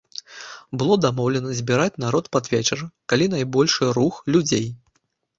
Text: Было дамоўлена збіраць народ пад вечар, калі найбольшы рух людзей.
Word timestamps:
Было 0.81 0.95
дамоўлена 1.05 1.51
збіраць 1.59 1.99
народ 2.03 2.25
пад 2.35 2.49
вечар, 2.53 2.81
калі 3.13 3.27
найбольшы 3.35 3.91
рух 3.99 4.15
людзей. 4.37 4.67